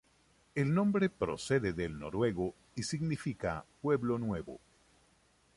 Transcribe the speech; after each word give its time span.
El 0.55 0.73
nombre 0.73 1.09
procede 1.11 1.73
del 1.73 1.99
noruego 1.99 2.55
y 2.75 2.81
significa 2.81 3.65
"Pueblo 3.83 4.17
Nuevo". 4.17 4.59